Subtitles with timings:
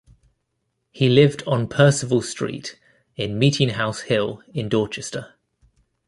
[0.89, 2.79] He lived on Percival Street
[3.17, 5.35] in Meeting House Hill in Dorchester.